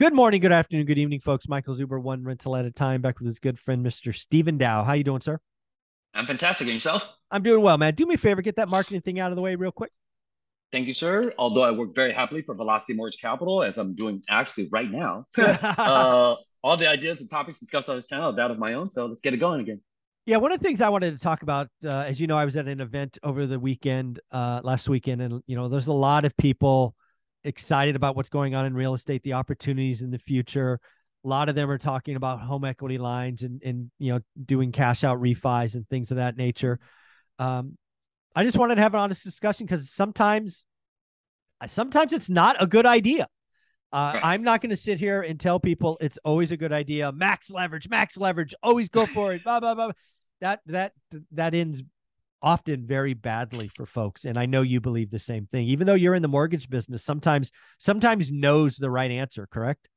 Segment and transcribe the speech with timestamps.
[0.00, 1.46] Good morning, good afternoon, good evening, folks.
[1.46, 4.16] Michael Zuber, one rental at a time, back with his good friend, Mr.
[4.16, 4.82] Stephen Dao.
[4.86, 5.38] How you doing, sir?
[6.14, 6.68] I'm fantastic.
[6.68, 7.18] And yourself?
[7.30, 7.94] I'm doing well, man.
[7.94, 9.90] Do me a favor, get that marketing thing out of the way real quick.
[10.72, 11.34] Thank you, sir.
[11.36, 15.26] Although I work very happily for Velocity Mortgage Capital, as I'm doing actually right now.
[15.36, 18.88] uh, all the ideas and topics discussed on this channel are that of my own.
[18.88, 19.82] So let's get it going again.
[20.24, 22.46] Yeah, one of the things I wanted to talk about, uh, as you know, I
[22.46, 25.92] was at an event over the weekend, uh, last weekend, and you know, there's a
[25.92, 26.94] lot of people
[27.44, 30.80] excited about what's going on in real estate, the opportunities in the future.
[31.24, 34.72] A lot of them are talking about home equity lines and and you know doing
[34.72, 36.78] cash out refis and things of that nature.
[37.38, 37.76] Um,
[38.34, 40.64] I just wanted to have an honest discussion because sometimes,
[41.66, 43.28] sometimes it's not a good idea.
[43.92, 44.20] Uh.
[44.22, 47.10] I'm not going to sit here and tell people it's always a good idea.
[47.12, 49.42] Max leverage, max leverage, always go for it.
[49.42, 49.90] blah blah blah.
[50.40, 50.92] That that
[51.32, 51.82] that ends
[52.42, 55.66] often very badly for folks, and I know you believe the same thing.
[55.66, 59.46] Even though you're in the mortgage business, sometimes sometimes knows the right answer.
[59.50, 59.88] Correct?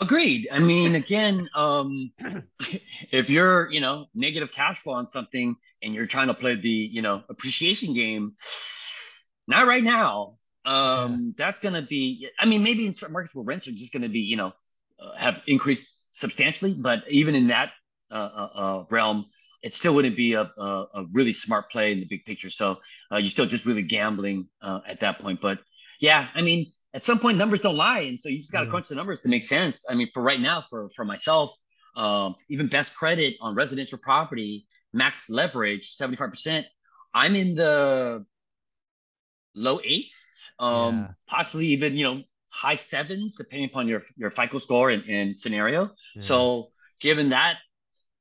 [0.00, 0.48] Agreed.
[0.50, 2.10] I mean, again, um,
[3.10, 6.68] if you're, you know, negative cash flow on something and you're trying to play the,
[6.68, 8.32] you know, appreciation game,
[9.46, 10.34] not right now.
[10.64, 11.44] Um, yeah.
[11.44, 12.28] that's gonna be.
[12.38, 14.52] I mean, maybe in certain markets where rents are just gonna be, you know,
[14.98, 17.70] uh, have increased substantially, but even in that
[18.10, 19.26] uh, uh, uh realm,
[19.62, 22.48] it still wouldn't be a, a, a, really smart play in the big picture.
[22.48, 22.80] So
[23.12, 25.40] uh, you're still just really gambling uh, at that point.
[25.40, 25.58] But
[26.00, 28.64] yeah, I mean, at some point numbers don't lie and so you just got to
[28.64, 28.72] mm-hmm.
[28.72, 31.54] crunch the numbers to make sense i mean for right now for for myself
[31.96, 36.64] um, even best credit on residential property max leverage 75%
[37.14, 38.24] i'm in the
[39.54, 41.08] low eights um yeah.
[41.26, 45.90] possibly even you know high sevens depending upon your your fico score and, and scenario
[46.14, 46.22] yeah.
[46.22, 47.58] so given that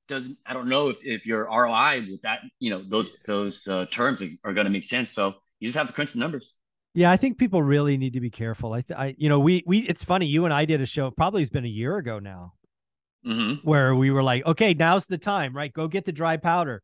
[0.10, 3.86] doesn't i don't know if, if your roi with that you know those those uh,
[3.86, 6.56] terms are, are going to make sense so you just have to crunch the numbers
[6.96, 8.74] yeah, I think people really need to be careful.
[8.74, 10.26] I, th- I, you know, we we it's funny.
[10.26, 11.12] You and I did a show.
[11.12, 12.54] Probably it's been a year ago now,
[13.26, 13.68] mm-hmm.
[13.68, 15.72] where we were like, okay, now's the time, right?
[15.72, 16.82] Go get the dry powder.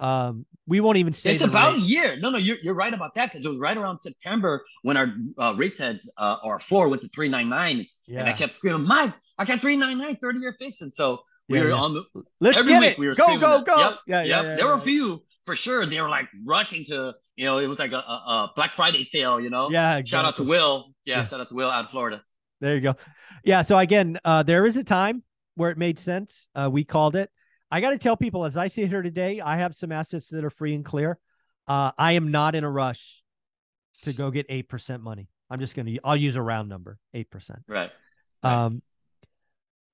[0.00, 1.82] Um, we won't even say it's about rate.
[1.82, 2.16] a year.
[2.18, 5.14] No, no, you're you're right about that because it was right around September when our
[5.38, 8.86] uh, rates had uh, our floor went to three nine nine, and I kept screaming,
[8.86, 11.76] Mike, I got 399, 30 year fix, and so we yeah, were yeah.
[11.76, 12.04] on the
[12.40, 12.98] let's every week it.
[12.98, 13.64] we were go go that.
[13.66, 13.76] go.
[13.76, 14.58] Yep, yeah, yeah, yep.
[14.58, 15.84] there were a few for sure.
[15.86, 19.04] They were like rushing to you know, it was like a, a, a Black Friday
[19.04, 19.70] sale, you know?
[19.70, 19.96] Yeah.
[19.96, 20.10] Exactly.
[20.10, 20.94] Shout out to Will.
[21.04, 22.22] Yeah, yeah, Shout out to Will out of Florida.
[22.60, 22.96] There you go.
[23.44, 23.62] Yeah.
[23.62, 25.22] So again, uh, there is a time
[25.54, 26.46] where it made sense.
[26.54, 27.30] Uh, we called it.
[27.70, 30.44] I got to tell people as I sit here today, I have some assets that
[30.44, 31.18] are free and clear.
[31.66, 33.22] Uh, I am not in a rush
[34.02, 35.28] to go get 8% money.
[35.48, 37.26] I'm just going to, I'll use a round number, 8%.
[37.66, 37.90] Right.
[38.42, 38.64] right.
[38.64, 38.82] Um,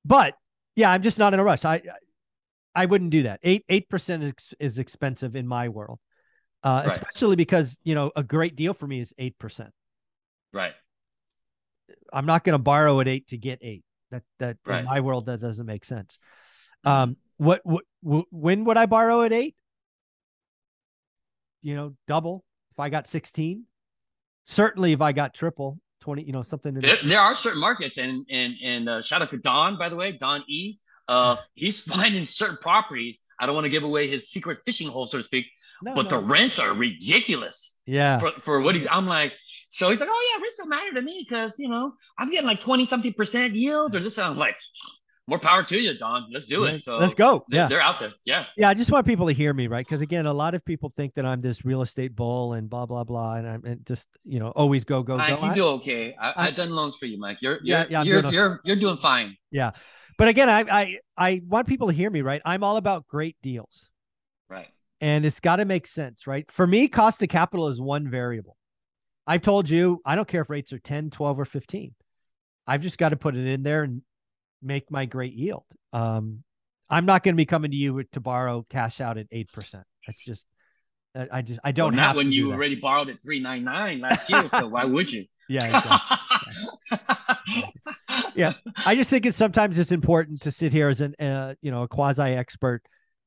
[0.05, 0.35] but
[0.79, 1.65] yeah, I'm just not in a rush.
[1.65, 1.83] I,
[2.75, 3.41] I wouldn't do that.
[3.43, 5.99] Eight, 8% is, is expensive in my world
[6.63, 6.97] uh, right.
[6.97, 9.71] especially because you know a great deal for me is eight percent.
[10.53, 10.75] Right.
[12.13, 13.85] I'm not going to borrow at eight to get eight.
[14.11, 14.81] That that right.
[14.81, 16.19] in my world that doesn't make sense.
[16.85, 17.03] Mm-hmm.
[17.03, 17.85] Um, what, what
[18.31, 19.55] when would I borrow at eight?
[21.63, 23.65] You know, double if I got sixteen.
[24.47, 26.23] Certainly, if I got triple, twenty.
[26.23, 26.75] You know, something.
[26.75, 29.97] There, there are certain markets, and and and uh, shout out to Don, by the
[29.97, 30.79] way, Don E.
[31.09, 33.23] Uh, he's finding certain properties.
[33.41, 35.47] I don't want to give away his secret fishing hole, so to speak,
[35.83, 36.19] no, but no.
[36.21, 37.81] the rents are ridiculous.
[37.87, 38.19] Yeah.
[38.19, 39.37] For, for what he's, I'm like,
[39.69, 42.47] so he's like, oh yeah, rents don't matter to me because you know I'm getting
[42.47, 44.19] like twenty something percent yield or this.
[44.19, 44.57] I'm like,
[45.29, 46.27] more power to you, Don.
[46.33, 46.81] Let's do it.
[46.81, 47.45] So let's go.
[47.51, 48.13] They, yeah, they're out there.
[48.25, 48.47] Yeah.
[48.57, 48.71] Yeah.
[48.71, 49.87] I just want people to hear me, right?
[49.87, 52.87] Because again, a lot of people think that I'm this real estate bull and blah
[52.87, 55.47] blah blah, and I'm and just you know always go go Mike, go.
[55.47, 56.17] You do okay.
[56.19, 57.43] I, have done loans for you, Mike.
[57.43, 59.37] You're you're yeah, yeah, you're, you're, you're, you're doing fine.
[59.51, 59.73] Yeah,
[60.17, 62.43] but again, I I I want people to hear me, right?
[62.45, 63.91] I'm all about great deals.
[64.49, 64.69] Right
[65.01, 66.51] and it's got to make sense, right?
[66.51, 68.57] For me, cost of capital is one variable.
[69.27, 71.95] I've told you, I don't care if rates are 10, 12, or 15.
[72.67, 74.03] I've just got to put it in there and
[74.63, 75.65] make my great yield.
[75.93, 76.43] Um,
[76.91, 79.83] I'm not going to be coming to you to borrow cash out at 8%.
[80.07, 80.47] That's just,
[81.15, 84.49] I just, I don't well, have when you do already borrowed at 399 last year.
[84.49, 85.25] so why would you?
[85.49, 85.65] Yeah.
[85.67, 86.99] Exactly.
[88.35, 88.53] yeah.
[88.87, 91.83] I just think it's sometimes it's important to sit here as an, uh, you know,
[91.83, 92.83] a quasi expert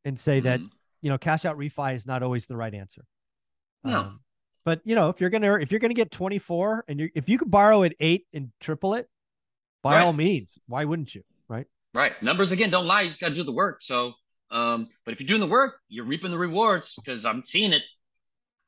[0.06, 0.46] and say mm-hmm.
[0.46, 0.62] that
[1.02, 3.04] you know, cash out refi is not always the right answer.
[3.84, 4.00] No.
[4.00, 4.20] Um,
[4.64, 7.38] but you know, if you're gonna if you're gonna get 24 and you if you
[7.40, 9.10] could borrow at eight and triple it,
[9.84, 10.04] by right.
[10.04, 11.24] all means, why wouldn't you?
[11.48, 11.66] Right.
[11.94, 12.22] Right.
[12.22, 13.02] Numbers again don't lie.
[13.02, 13.82] You just gotta do the work.
[13.82, 14.14] So
[14.52, 17.84] um, but if you're doing the work, you're reaping the rewards because I'm seeing it.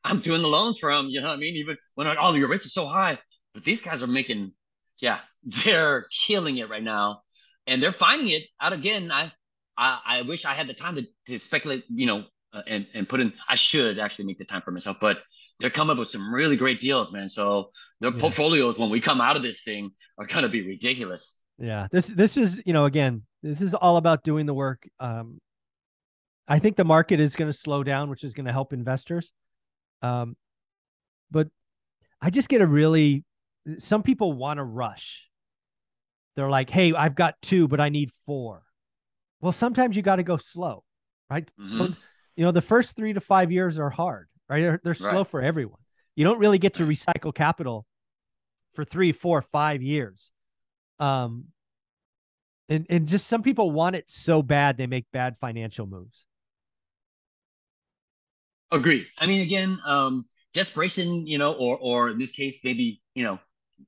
[0.04, 1.08] I'm doing the loans from.
[1.08, 1.56] You know what I mean?
[1.58, 3.20] Even when all oh, your rates are so high,
[3.54, 4.54] but these guys are making,
[5.00, 7.22] yeah, they're killing it right now,
[7.68, 9.12] and they're finding it out again.
[9.12, 9.32] I
[9.78, 13.10] I, I wish I had the time to, to speculate, you know, uh, and, and
[13.10, 15.20] put in, I should actually make the time for myself, but
[15.60, 17.30] they're coming up with some really great deals, man.
[17.30, 18.20] So their yeah.
[18.20, 21.38] portfolios, when we come out of this thing, are going to be ridiculous.
[21.58, 21.88] Yeah.
[21.92, 24.88] This this is, you know, again, this is all about doing the work.
[25.00, 25.40] Um
[26.48, 29.32] I think the market is going to slow down, which is going to help investors.
[30.02, 30.36] Um
[31.32, 31.48] but
[32.22, 33.24] I just get a really
[33.78, 35.30] some people want to rush.
[36.36, 38.64] They're like, "Hey, I've got two, but I need four.
[39.40, 40.84] Well, sometimes you got to go slow,
[41.30, 41.50] right?
[41.60, 41.96] Mhm.
[42.36, 44.62] You know, the first three to five years are hard, right?
[44.62, 45.28] They're, they're slow Right.
[45.28, 45.80] for everyone.
[46.16, 47.86] You don't really get to recycle capital
[48.74, 50.32] for three, four, five years.
[51.00, 51.46] Um,
[52.70, 56.26] and and just some people want it so bad they make bad financial moves.
[58.72, 59.08] Agreed.
[59.20, 63.40] I mean, again, um, desperation, you know, or or in this case, maybe you know,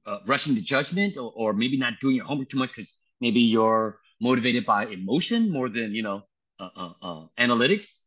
[0.05, 3.39] uh, rushing to judgment, or, or maybe not doing your homework too much because maybe
[3.39, 6.21] you're motivated by emotion more than you know,
[6.59, 8.04] uh, uh, uh, analytics.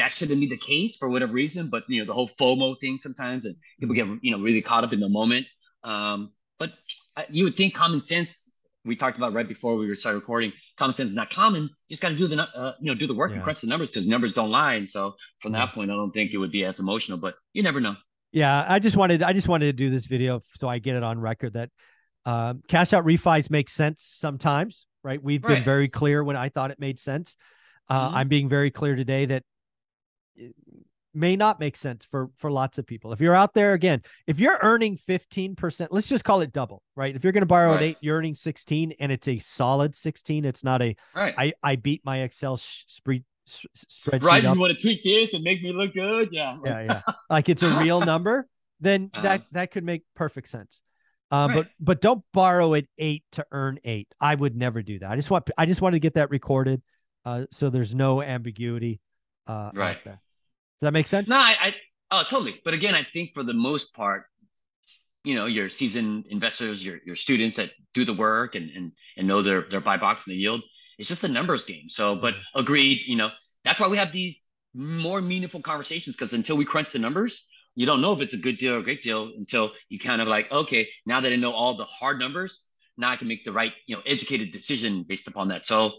[0.00, 2.96] That shouldn't be the case for whatever reason, but you know, the whole FOMO thing
[2.96, 5.46] sometimes, and people get you know really caught up in the moment.
[5.84, 6.70] Um, but
[7.30, 8.56] you would think common sense.
[8.84, 10.52] We talked about right before we started recording.
[10.78, 11.62] Common sense is not common.
[11.64, 13.36] You just got to do the uh, you know do the work Yeah.
[13.36, 14.74] and crunch the numbers because numbers don't lie.
[14.80, 15.66] And so from Yeah.
[15.66, 17.18] that point, I don't think it would be as emotional.
[17.18, 17.96] But you never know.
[18.32, 21.02] Yeah, I just wanted I just wanted to do this video so I get it
[21.02, 21.70] on record that
[22.24, 25.22] um, cash out refis make sense sometimes, right?
[25.22, 27.36] We've been very clear when I thought it made sense.
[27.88, 28.14] Uh, Mhm.
[28.14, 29.42] I'm being very clear today that
[31.12, 33.12] may not make sense for for lots of people.
[33.12, 37.14] If you're out there again, if you're earning 15%, let's just call it double, right?
[37.16, 37.82] If you're going to borrow at Right.
[37.82, 40.44] eight, you're earning 16 and it's a solid 16.
[40.44, 41.34] It's not a Right.
[41.36, 44.44] I I beat my Excel sh- spree- s- s- spreadsheet right.
[44.44, 46.28] up You want to tweak this and make me look good?
[46.30, 46.56] Yeah.
[46.60, 46.86] right.
[46.86, 47.14] yeah, yeah.
[47.28, 48.46] Like it's a real number,
[48.78, 49.22] then Uh-huh.
[49.22, 50.80] that that could make perfect sense.
[51.32, 51.54] Uh, Right.
[51.56, 54.06] But but don't borrow at eight to earn eight.
[54.20, 55.10] I would never do that.
[55.10, 56.82] I just want I just want to get that recorded,
[57.24, 59.00] uh, so there's no ambiguity,
[59.48, 59.96] uh, Right.
[59.96, 60.20] out there.
[60.80, 61.28] Does that make sense?
[61.28, 61.74] No, I, I
[62.10, 62.60] oh totally.
[62.64, 64.24] But again, I think for the most part,
[65.24, 69.28] you know, your seasoned investors, your your students that do the work and and and
[69.28, 70.62] know their their buy box and the yield,
[70.98, 71.88] it's just a numbers game.
[71.88, 73.30] So, but agreed, you know,
[73.64, 74.42] that's why we have these
[74.74, 78.38] more meaningful conversations because until we crunch the numbers, you don't know if it's a
[78.38, 81.36] good deal or a great deal until you kind of like, okay, now that I
[81.36, 82.64] know all the hard numbers,
[82.96, 85.66] now I can make the right, you know, educated decision based upon that.
[85.66, 85.92] So,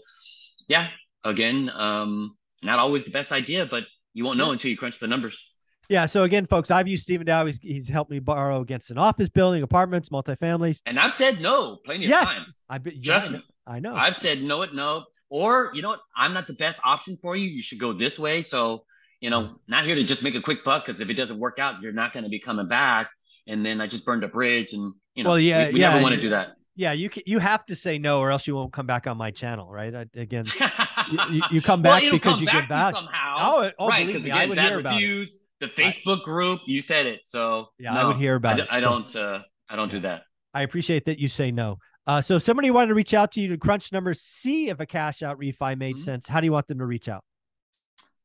[0.68, 0.88] yeah,
[1.24, 3.84] again, um, not always the best idea, but
[4.14, 5.50] you won't know until you crunch the numbers.
[5.88, 6.06] Yeah.
[6.06, 7.46] So again, folks, I've used Stephen Dao.
[7.46, 10.80] He's he's helped me borrow against an office building, apartments, multifamilies.
[10.86, 12.62] And I've said no plenty of Yes, times.
[12.68, 12.94] I bet.
[12.96, 13.38] Yeah, Trust I know.
[13.38, 13.44] me.
[13.66, 13.94] I know.
[13.94, 15.04] I've said no, it no.
[15.28, 16.00] Or you know what?
[16.16, 17.48] I'm not the best option for you.
[17.48, 18.42] You should go this way.
[18.42, 18.84] So
[19.20, 21.58] you know, not here to just make a quick buck because if it doesn't work
[21.60, 23.08] out, you're not going to be coming back.
[23.46, 25.90] And then I just burned a bridge, and you know, Well, yeah, we, we yeah,
[25.90, 26.52] never want to do that.
[26.74, 29.16] Yeah, you can, you have to say no, or else you won't come back on
[29.16, 29.94] my channel, right?
[29.94, 30.46] I, again,
[31.30, 32.94] you, you, come back it'll because come you back give value.
[32.96, 33.36] somehow.
[33.38, 35.28] Oh, oh right, believe because me, again, I would bad hear about it.
[35.60, 37.20] the Facebook group, you said it.
[37.24, 38.68] So Yeah, no, I would hear about I, it.
[38.70, 39.14] I don't.
[39.16, 40.22] Uh, I don't do that.
[40.54, 41.78] I appreciate that you say no.
[42.06, 44.86] Uh, so somebody wanted to reach out to you to crunch numbers, see if a
[44.86, 46.00] cash out refi made Mhm.
[46.00, 46.28] sense.
[46.28, 47.22] How do you want them to reach out?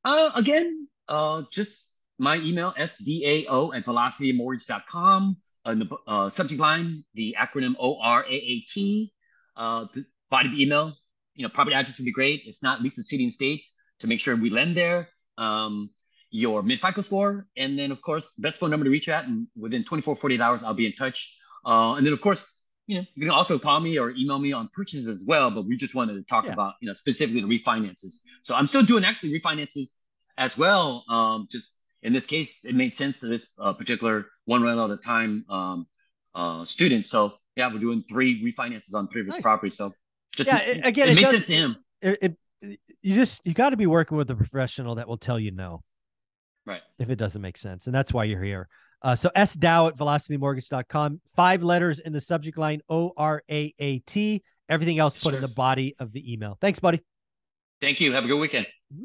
[0.03, 5.37] Uh, again, uh, just my email, sdao at velocitymortgage.com.
[5.67, 9.11] Uh, in the uh, subject line, the acronym ORAAT.
[9.55, 10.93] Uh, the body of the email,
[11.35, 12.43] you know, property address would be great.
[12.45, 13.67] If not, at least the city and state
[13.99, 15.09] to make sure we lend there.
[15.37, 15.89] Um,
[16.29, 19.25] your mid FICO score, and then of course, best phone number to reach at.
[19.25, 21.37] And within 24, 48 hours, I'll be in touch.
[21.65, 22.45] Uh, and then of course,
[22.85, 25.51] you know, you can also call me or email me on purchases as well.
[25.51, 26.53] But we just wanted to talk Yeah.
[26.53, 28.19] about, you know, specifically the refinances.
[28.41, 29.87] So I'm still doing actually refinances
[30.37, 31.03] as well.
[31.09, 34.91] Um, just in this case, it made sense to this uh, particular one rental at
[34.91, 35.85] a time um,
[36.33, 37.05] uh, student.
[37.05, 39.41] So yeah, we're doing three refinances on previous Nice.
[39.43, 39.77] properties.
[39.77, 39.93] So
[40.35, 41.75] just Yeah, a- again, it, it made does- sense to him.
[42.01, 42.17] It,
[42.61, 45.51] it you just you got to be working with a professional that will tell you
[45.51, 45.83] no
[46.65, 46.81] Right.
[46.97, 48.67] if it doesn't make sense, and that's why you're here.
[49.03, 51.21] Uh, so S Dao at velocitymortgage.com.
[51.35, 54.43] Five letters in the subject line O R A A T.
[54.69, 56.57] Everything else put in the body of the email.
[56.59, 57.01] Thanks, buddy.
[57.79, 58.11] Thank you.
[58.13, 58.65] Have a good weekend.
[58.93, 59.03] Mhm.